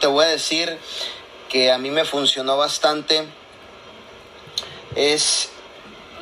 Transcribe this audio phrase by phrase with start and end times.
[0.00, 0.78] te voy a decir
[1.48, 3.28] que a mí me funcionó bastante
[4.96, 5.50] es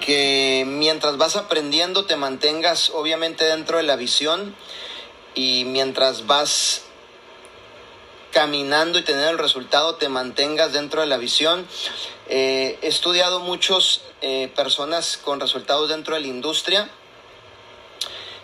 [0.00, 4.54] que mientras vas aprendiendo te mantengas obviamente dentro de la visión
[5.34, 6.82] y mientras vas
[8.32, 11.66] caminando y tener el resultado te mantengas dentro de la visión.
[12.28, 16.90] Eh, he estudiado muchas eh, personas con resultados dentro de la industria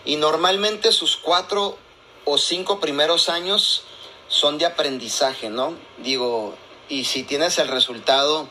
[0.04, 1.76] y normalmente sus cuatro
[2.24, 3.84] o cinco primeros años
[4.28, 5.74] son de aprendizaje, ¿no?
[5.98, 6.54] Digo,
[6.88, 8.48] y si tienes el resultado,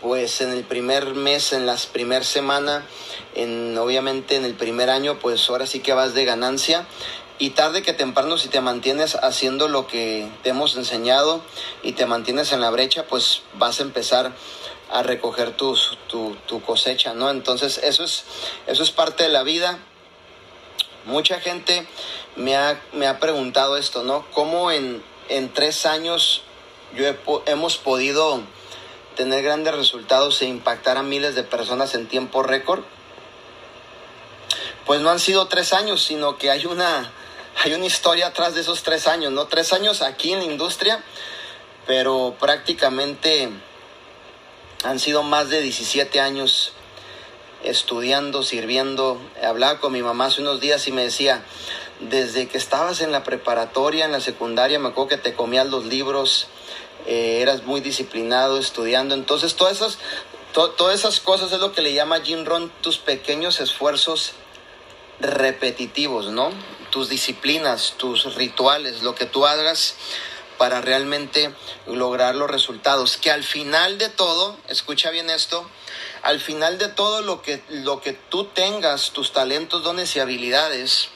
[0.00, 2.84] pues en el primer mes, en las primeras semana,
[3.34, 6.86] en, obviamente en el primer año, pues ahora sí que vas de ganancia.
[7.38, 11.42] Y tarde que temprano, si te mantienes haciendo lo que te hemos enseñado
[11.82, 14.32] y te mantienes en la brecha, pues vas a empezar
[14.90, 15.76] a recoger tu,
[16.08, 17.30] tu, cosecha, ¿no?
[17.30, 18.24] Entonces eso es,
[18.66, 19.78] eso es parte de la vida.
[21.04, 21.86] Mucha gente
[22.36, 24.24] me ha, me ha preguntado esto, ¿no?
[24.32, 26.42] ¿Cómo en, en tres años
[26.94, 27.04] yo
[27.46, 28.40] hemos podido
[29.16, 32.82] tener grandes resultados e impactar a miles de personas en tiempo récord?
[34.86, 37.12] Pues no han sido tres años, sino que hay una,
[37.62, 39.46] hay una historia atrás de esos tres años, ¿no?
[39.46, 41.02] Tres años aquí en la industria,
[41.86, 43.48] pero prácticamente
[44.84, 46.72] han sido más de 17 años
[47.62, 49.20] estudiando, sirviendo.
[49.42, 51.44] Hablaba con mi mamá hace unos días y me decía,
[52.08, 55.86] desde que estabas en la preparatoria, en la secundaria, me acuerdo que te comías los
[55.86, 56.48] libros,
[57.06, 59.14] eh, eras muy disciplinado estudiando.
[59.14, 59.98] Entonces, todas esas,
[60.52, 64.32] todas esas cosas es lo que le llama Jim Ron tus pequeños esfuerzos
[65.20, 66.50] repetitivos, ¿no?
[66.90, 69.96] Tus disciplinas, tus rituales, lo que tú hagas
[70.58, 71.52] para realmente
[71.86, 73.16] lograr los resultados.
[73.16, 75.68] Que al final de todo, escucha bien esto,
[76.22, 81.08] al final de todo lo que, lo que tú tengas, tus talentos, dones y habilidades,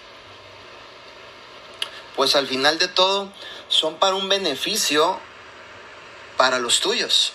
[2.16, 3.30] pues al final de todo
[3.68, 5.20] son para un beneficio
[6.36, 7.32] para los tuyos.